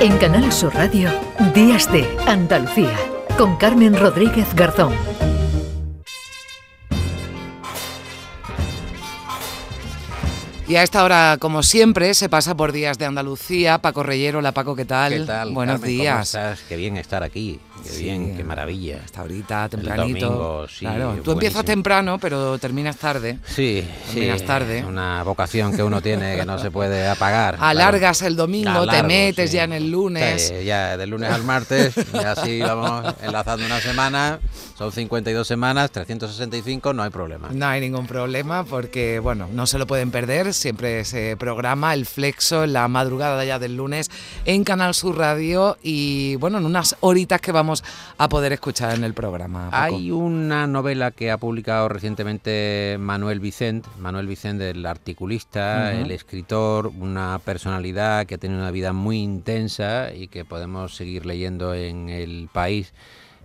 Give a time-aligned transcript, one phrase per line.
[0.00, 1.10] En Canal Sur Radio,
[1.54, 2.96] Días de Andalucía,
[3.36, 4.94] con Carmen Rodríguez Garzón.
[10.66, 13.78] Y a esta hora, como siempre, se pasa por Días de Andalucía.
[13.78, 15.12] Paco Reyero, la Paco, ¿qué tal?
[15.12, 15.52] ¿Qué tal?
[15.52, 16.12] Buenos Carmen, días.
[16.14, 16.60] ¿cómo estás?
[16.68, 17.60] Qué bien estar aquí.
[17.82, 18.04] Qué Sí.
[18.04, 19.00] bien, qué maravilla.
[19.04, 20.26] Hasta ahorita, El tempranito.
[20.26, 21.18] domingo, sí, claro.
[21.24, 23.38] Tú empiezas temprano, pero terminas tarde.
[23.46, 24.14] Sí, sí.
[24.14, 24.84] Terminas tarde.
[24.84, 27.56] Una vocación que uno tiene que no se puede apagar.
[27.56, 27.70] claro.
[27.70, 29.56] Alargas el domingo, te metes sí.
[29.56, 30.48] ya en el lunes.
[30.56, 34.38] Sí, ya del lunes al martes, y así vamos enlazando una semana.
[34.76, 37.48] Son 52 semanas, 365, no hay problema.
[37.52, 40.54] No hay ningún problema porque, bueno, no se lo pueden perder.
[40.54, 44.10] Siempre se programa el Flexo en la madrugada ya del lunes
[44.46, 47.69] en Canal Sur Radio y, bueno, en unas horitas que vamos
[48.18, 49.70] a poder escuchar en el programa.
[49.70, 49.96] Paco.
[49.96, 56.88] Hay una novela que ha publicado recientemente Manuel Vicent, Manuel Vicent, el articulista, el escritor,
[56.98, 62.08] una personalidad que ha tenido una vida muy intensa y que podemos seguir leyendo en
[62.08, 62.92] el país.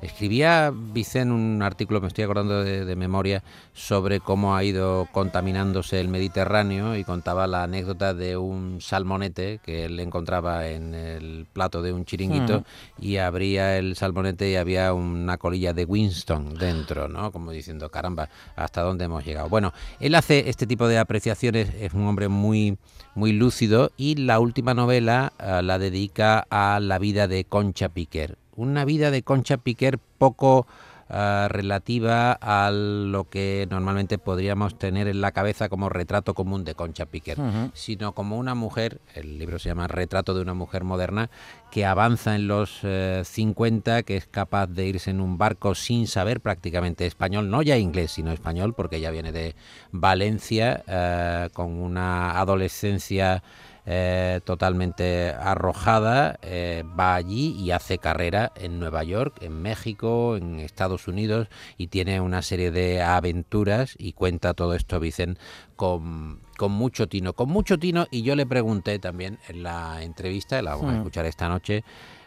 [0.01, 3.43] Escribía Vicent un artículo, me estoy acordando de, de memoria,
[3.73, 9.85] sobre cómo ha ido contaminándose el Mediterráneo y contaba la anécdota de un salmonete que
[9.85, 12.65] él encontraba en el plato de un chiringuito Ujú.
[12.99, 17.31] y abría el salmonete y había una colilla de Winston dentro, ¿no?
[17.31, 19.49] Como diciendo, caramba, ¿hasta dónde hemos llegado?
[19.49, 22.77] Bueno, él hace este tipo de apreciaciones, es un hombre muy,
[23.15, 28.37] muy lúcido y la última novela ah, la dedica a la vida de Concha Piquer.
[28.55, 30.65] Una vida de Concha Piquer poco
[31.09, 36.75] ah, relativa a lo que normalmente podríamos tener en la cabeza como retrato común de
[36.75, 37.37] Concha Piquer,
[37.73, 41.29] sino como una mujer, el libro se llama Retrato de una mujer moderna,
[41.71, 46.07] que avanza en los eh, 50, que es capaz de irse en un barco sin
[46.07, 49.55] saber prácticamente español, no ya inglés, sino español, porque ella viene de
[49.91, 53.43] Valencia, eh, con una adolescencia
[53.85, 60.59] eh, totalmente arrojada, eh, va allí y hace carrera en Nueva York, en México, en
[60.59, 65.37] Estados Unidos y tiene una serie de aventuras y cuenta todo esto Vicen
[65.75, 70.61] con, con mucho tino, con mucho tino y yo le pregunté también en la entrevista,
[70.61, 70.97] la vamos a Hmm.
[70.97, 71.83] escuchar esta noche,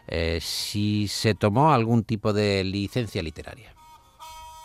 [0.07, 3.73] eh, si se tomó algún tipo de licencia literaria.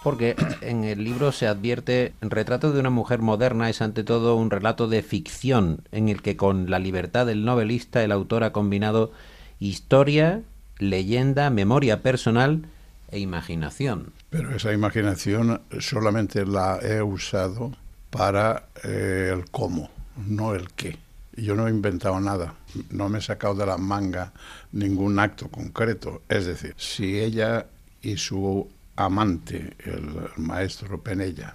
[0.05, 4.37] Porque en el libro se advierte, el retrato de una mujer moderna es ante todo
[4.37, 8.53] un relato de ficción en el que con la libertad del novelista el autor ha
[8.53, 9.11] combinado
[9.59, 10.43] historia,
[10.79, 12.67] leyenda, memoria personal
[13.11, 14.13] e imaginación.
[14.31, 17.73] Pero esa imaginación solamente la he usado
[18.11, 19.91] para eh, el cómo,
[20.27, 20.99] no el qué.
[21.37, 22.55] Yo no he inventado nada,
[22.91, 24.33] no me he sacado de la manga
[24.71, 26.23] ningún acto concreto.
[26.29, 27.67] Es decir, si ella
[28.03, 31.53] y su amante, el maestro Penella,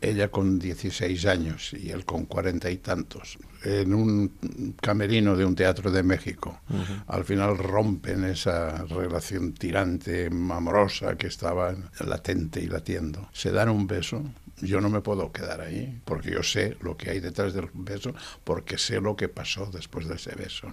[0.00, 5.54] ella con 16 años y él con cuarenta y tantos, en un camerino de un
[5.54, 6.60] teatro de México.
[7.06, 11.74] Al final rompen esa relación tirante, amorosa que estaba
[12.06, 13.28] latente y latiendo.
[13.32, 14.22] Se dan un beso.
[14.60, 18.14] Yo no me puedo quedar ahí, porque yo sé lo que hay detrás del beso,
[18.44, 20.68] porque sé lo que pasó después de ese beso.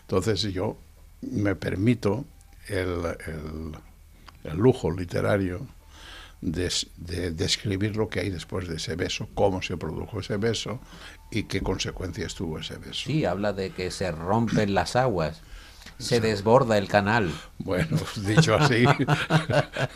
[0.00, 0.76] Entonces yo
[1.20, 2.24] me permito
[2.68, 2.88] el,
[3.26, 3.72] el-
[4.44, 5.66] el lujo literario
[6.40, 10.80] de, describir lo que hay después de ese beso, cómo se produjo ese beso
[11.30, 13.04] y qué consecuencias tuvo ese beso.
[13.06, 15.42] Sí, habla de que se rompen las aguas,
[15.98, 17.32] se desborda el canal.
[17.58, 18.84] Bueno, dicho así,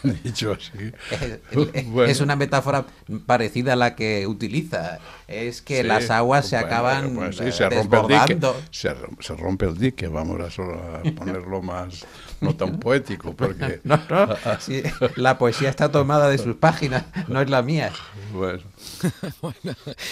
[0.24, 0.92] dicho así.
[1.72, 2.10] Es, Bueno.
[2.10, 2.84] es una metáfora
[3.26, 4.98] parecida a la que utiliza.
[5.26, 8.14] Es que Sí, las aguas se bueno, acaban pues sí, eh, se rompe el dique,
[8.34, 8.56] desbordando.
[8.70, 12.06] se, rom- se rompe el dique, vamos a, solo a ponerlo más,
[12.40, 14.28] no tan poético, porque, No, no,
[14.60, 14.82] sí,
[15.16, 17.90] la poesía está tomada de sus páginas, no es la mía.
[18.32, 18.60] bueno,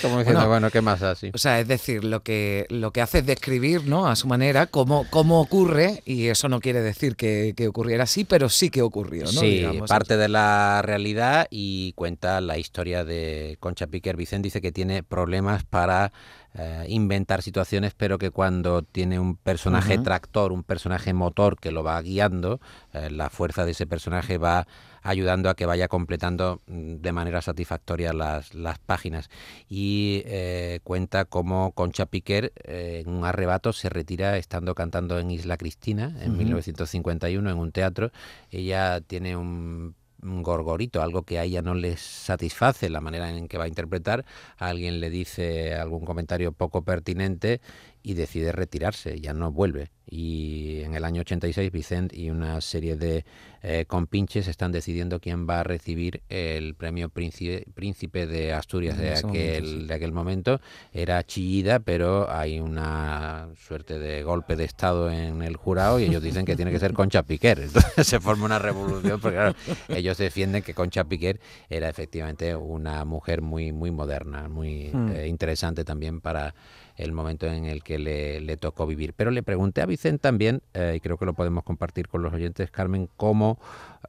[0.03, 1.31] Como diciendo, bueno, ¿qué más así?
[1.33, 4.07] O sea, es decir, lo que, lo que hace es describir, ¿no?
[4.09, 5.74] A su manera, cómo, cómo ocurre,
[6.05, 9.41] y eso no quiere decir que, que ocurriera así, pero sí que ocurrió, ¿no?
[9.41, 14.17] Sí, Digamos, parte de la realidad y cuenta la historia de Concha Piquer.
[14.17, 16.13] Vicente dice que tiene problemas para
[16.57, 21.83] eh, inventar situaciones, pero que cuando tiene un personaje tractor, un personaje motor que lo
[21.83, 22.61] va guiando,
[22.93, 24.69] eh, la fuerza de ese personaje va
[25.03, 29.31] ayudando a que vaya completando mm, de manera satisfactoria las, las páginas.
[29.69, 35.57] Y eh, cuenta cómo Concha Piquer en un arrebato se retira estando cantando en Isla
[35.57, 36.39] Cristina en Ujú.
[36.39, 38.13] 1951 en un teatro.
[38.53, 43.59] Ella tiene un gorgorito, algo que a ella no le satisface la manera en que
[43.59, 44.25] va a interpretar,
[44.57, 47.61] alguien le dice algún comentario poco pertinente
[48.07, 49.91] y decide retirarse, ya no vuelve.
[50.07, 53.25] Y en el año 86 Vicente y una serie de
[53.63, 59.15] eh, compinches están decidiendo quién va a recibir el premio príncipe, príncipe de Asturias de
[59.15, 60.61] aquel, de aquel momento.
[60.93, 66.23] Era Chillida, pero hay una suerte de golpe de Estado en el jurado y ellos
[66.23, 67.61] dicen que tiene que ser Concha Piquer.
[67.61, 69.55] Entonces se forma una revolución porque claro,
[69.89, 71.41] ellos defienden que Concha Piquer
[71.71, 75.13] era efectivamente una mujer muy, muy moderna, muy hmm.
[75.13, 76.55] eh, interesante también para
[76.97, 79.15] el momento en el que le, tocó vivir.
[79.15, 82.33] Pero le pregunté a Vicente también, eh, y creo que lo podemos compartir con los
[82.33, 83.59] oyentes, Carmen, cómo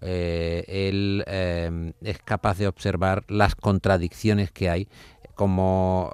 [0.01, 4.87] eh, él eh, es capaz de observar las contradicciones que hay
[5.33, 6.11] como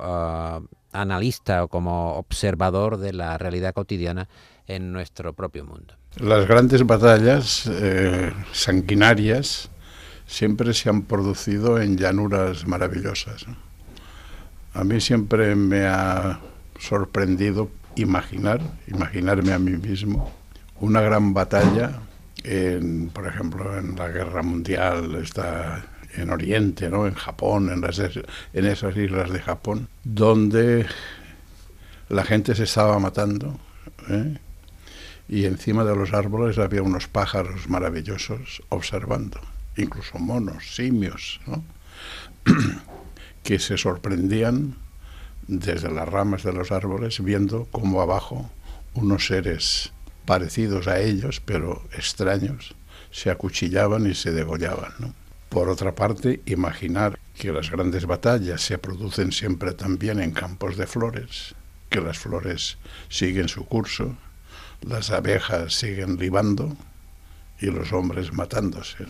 [0.91, 4.27] analista o como observador de la realidad cotidiana
[4.67, 5.93] en nuestro propio mundo.
[6.17, 7.69] Las grandes batallas
[8.51, 9.69] sanguinarias
[10.25, 13.45] siempre se han producido en llanuras maravillosas.
[14.73, 16.39] A mí siempre me ha
[16.81, 20.31] sorprendido imaginar, imaginarme a mí mismo,
[20.79, 21.99] una gran batalla,
[22.43, 25.85] en, por ejemplo, en la guerra mundial, está
[26.15, 27.07] en Oriente, ¿no?
[27.07, 30.85] en Japón, en, las, en esas islas de Japón, donde
[32.09, 33.59] la gente se estaba matando.
[34.09, 34.37] ¿eh?
[35.29, 39.39] Y encima de los árboles había unos pájaros maravillosos observando,
[39.77, 41.39] incluso monos, simios,
[43.43, 44.75] que se sorprendían
[45.51, 48.49] desde las ramas de los árboles, viendo cómo abajo
[48.93, 49.91] unos seres
[50.25, 52.73] parecidos a ellos, pero extraños,
[53.11, 55.13] se acuchillaban y se degollaban.
[55.49, 60.87] Por otra parte, imaginar que las grandes batallas se producen siempre también en campos de
[60.87, 61.53] flores,
[61.89, 62.77] que las flores
[63.09, 64.15] siguen su curso,
[64.79, 66.77] las abejas siguen libando
[67.59, 69.05] y los hombres matándose.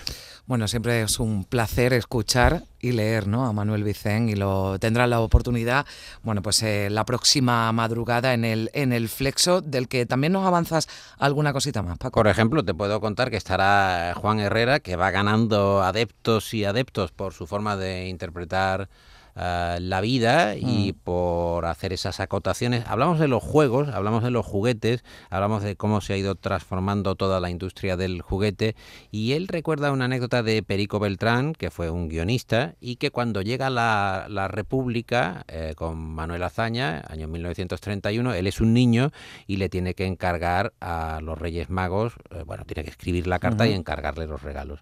[0.48, 3.46] Bueno, siempre es un placer escuchar y leer ¿no?
[3.46, 5.86] a Manuel Vicén y lo tendrá la oportunidad,
[6.24, 10.46] bueno, pues eh, la próxima madrugada en el, en el Flexo, del que también nos
[10.46, 12.20] avanzas alguna cosita más, Paco.
[12.20, 17.12] Por ejemplo, te puedo contar que estará Juan Herrera, que va ganando adeptos y adeptos
[17.12, 18.90] por su forma de interpretar
[19.36, 21.04] eh, la vida y mm.
[21.04, 22.86] por hacer esas acotaciones.
[22.88, 27.16] Hablamos de los juegos, hablamos de los juguetes, hablamos de cómo se ha ido transformando
[27.16, 28.76] toda la industria del juguete
[29.12, 33.42] y él recuerda una anécdota de Perico Beltrán, que fue un guionista y que cuando
[33.42, 39.12] llega la, la República eh, con Manuel Azaña, año 1931, él es un niño
[39.48, 43.40] y le tiene que encargar a los Reyes Magos, eh, bueno, tiene que escribir la
[43.40, 44.80] carta y encargarle los regalos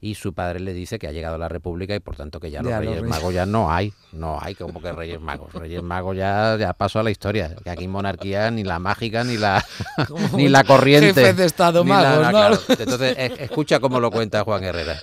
[0.00, 2.62] y su padre le dice que ha llegado la República y por tanto que ya
[2.62, 6.56] los Reyes Magos ya no hay, no hay como que Reyes Magos, Reyes Magos ya,
[6.56, 9.64] ya pasó a la historia, que aquí monarquía ni la mágica ni la
[10.34, 11.32] ni la corriente.
[11.32, 14.98] de Estado magos, Entonces, escucha cómo lo cuenta Juan Herrera.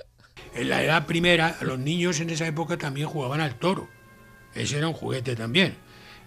[0.54, 3.88] En la edad primera, los niños en esa época también jugaban al toro.
[4.54, 5.76] Ese era un juguete también.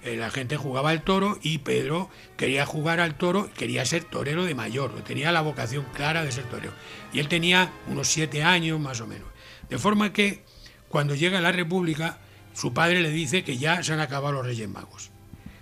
[0.04, 4.46] Eh, la gente jugaba al toro y Pedro quería jugar al toro, quería ser torero
[4.46, 6.72] de mayor, tenía la vocación clara de ser torero.
[7.12, 9.28] Y él tenía unos siete años más o menos.
[9.70, 10.44] De forma que
[10.88, 12.18] cuando llega la República,
[12.54, 15.12] su padre le dice que ya se han acabado los Reyes Magos,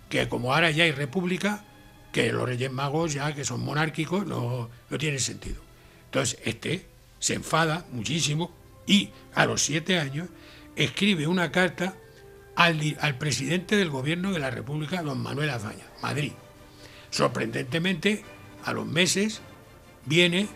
[0.10, 1.66] que como ahora ya hay República,
[2.12, 5.62] que los Reyes Magos ya que son monárquicos no, no tienen sentido.
[6.06, 6.86] Entonces este
[7.20, 8.52] se enfada muchísimo
[8.86, 10.30] y a los siete años
[10.76, 11.96] escribe una carta
[12.58, 16.32] al, presidente del gobierno de la República, don Manuel Azaña, Madrid.
[17.12, 18.24] Sorprendentemente,
[18.66, 19.42] a los meses
[20.06, 20.48] viene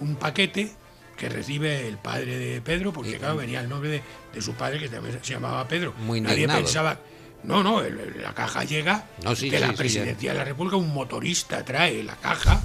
[0.00, 0.72] un paquete
[1.16, 4.02] que recibe el padre de Pedro, porque claro, venía el nombre
[4.32, 5.94] de, su padre que también se llamaba Pedro.
[6.00, 6.98] Muy Nadie pensaba.
[7.44, 12.16] No, no, la caja llega de la presidencia de la República, un motorista trae la
[12.16, 12.60] caja,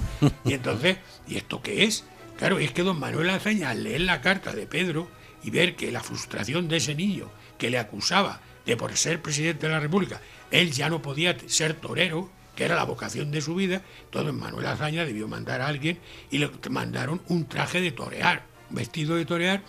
[0.46, 2.06] y entonces, ¿y esto qué es?
[2.38, 5.08] Claro, es que don Manuel Azaña, al leer la carta de Pedro
[5.44, 7.30] y ver que la frustración de ese niño
[7.60, 11.76] que le acusaba de por ser presidente de la República, él ya no podía ser
[11.76, 16.00] torero, que era la vocación de su vida, entonces Manuel Azaña debió mandar a alguien
[16.32, 19.62] y le mandaron un traje de torear, vestido de torear,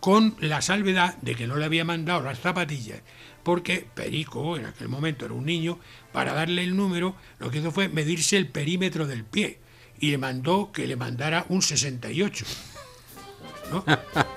[0.00, 3.00] con la salvedad de que no le había mandado las zapatillas,
[3.42, 5.78] porque Perico, en aquel momento era un niño,
[6.12, 9.60] para darle el número, lo que hizo fue medirse el perímetro del pie
[9.98, 12.44] y le mandó que le mandara un 68.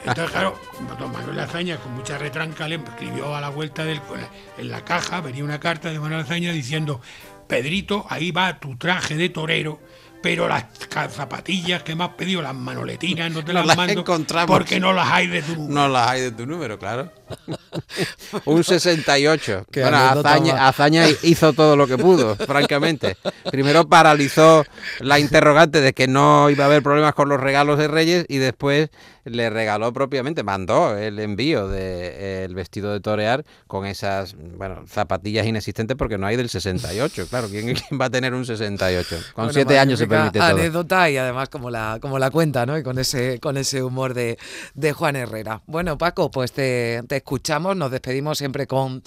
[0.06, 0.60] Entonces, claro,
[1.00, 4.02] don Manuel Azaña, con mucha retranca, le escribió a la vuelta del,
[4.58, 7.02] en la caja, venía una carta de Manuel Azaña diciendo,
[7.48, 9.80] Pedrito, ahí va tu traje de torero,
[10.22, 10.66] pero las
[11.12, 14.04] zapatillas que me has pedido, las manoletinas, no te las, mando
[14.48, 15.74] porque no las hay de tu número.
[15.74, 17.12] No las hay de tu número, claro.
[18.46, 19.66] un 68.
[19.72, 20.68] Qué bueno, Azaña.
[20.68, 23.18] Azaña hizo todo lo que pudo, francamente.
[23.52, 24.64] Primero paralizó
[25.00, 28.38] la interrogante de que no iba a haber problemas con los regalos de Reyes y
[28.38, 28.90] después
[29.30, 35.98] le regaló propiamente, mandó el envío del vestido de torear con esas bueno, zapatillas inexistentes
[35.98, 37.28] porque no hay del 68.
[37.30, 39.16] Claro, ¿quién, quién va a tener un 68?
[39.34, 40.48] Con Bueno, siete años se permite todo.
[40.48, 42.78] anécdota y además como la, como la cuenta, ¿no?
[42.78, 44.38] Y con ese, con ese humor de,
[44.76, 45.62] de Juan Herrera.
[45.68, 49.04] Bueno, Paco, pues te, te escuchamos, nos despedimos siempre con,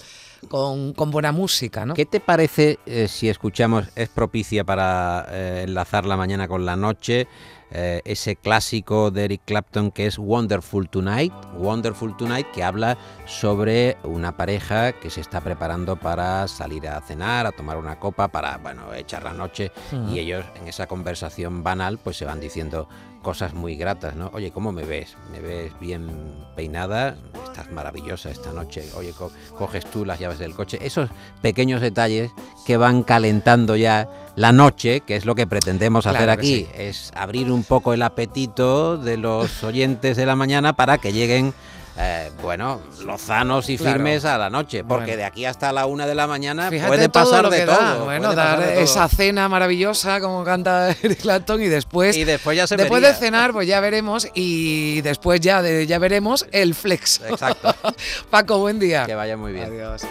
[0.47, 1.93] con, con buena música, ¿no?
[1.93, 6.75] ¿Qué te parece eh, si escuchamos, es propicia para eh, enlazar la mañana con la
[6.75, 7.27] noche,
[7.73, 11.33] eh, ese clásico de Eric Clapton que es Wonderful Tonight?
[11.57, 17.45] Wonderful Tonight, que habla sobre una pareja que se está preparando para salir a cenar,
[17.45, 19.71] a tomar una copa, para, bueno, echar la noche,
[20.11, 22.89] y ellos en esa conversación banal, pues se van diciendo
[23.21, 24.29] cosas muy gratas, ¿no?
[24.33, 25.15] Oye, ¿cómo me ves?
[25.31, 26.07] ¿Me ves bien
[26.55, 27.15] peinada?
[27.45, 28.83] Estás maravillosa esta noche.
[28.95, 30.79] Oye, co- coges tú las llaves del coche.
[30.81, 31.09] Esos
[31.41, 32.31] pequeños detalles
[32.65, 36.67] que van calentando ya la noche, que es lo que pretendemos hacer Claro aquí, sí.
[36.75, 41.53] es abrir un poco el apetito de los oyentes de la mañana para que lleguen
[41.97, 43.93] eh, bueno, lozanos y Claro.
[43.97, 45.17] firmes a la noche, porque Bueno.
[45.17, 47.75] de aquí hasta la una de la mañana Fíjate puede pasar lo de que todo.
[47.81, 47.95] da.
[48.03, 52.77] Bueno, dar esa cena maravillosa como canta Eric Clapton y después Y después ya se
[52.77, 53.13] después vería.
[53.15, 57.21] de cenar pues ya veremos y después ya de, ya veremos el flex.
[57.27, 57.75] Exacto.
[58.29, 59.05] Paco, buen día.
[59.05, 59.65] Que vaya muy bien.
[59.65, 60.03] Adiós.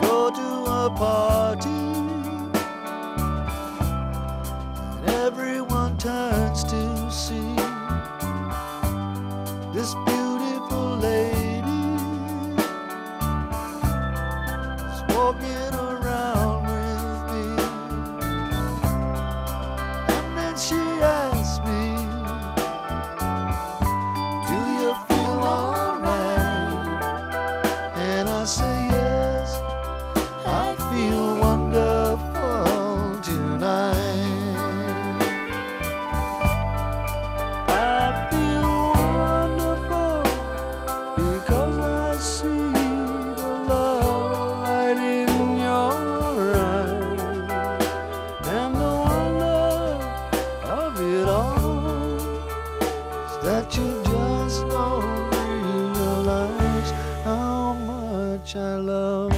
[0.00, 1.77] go to a party
[53.76, 56.90] you just don't realize
[57.24, 59.37] how much I love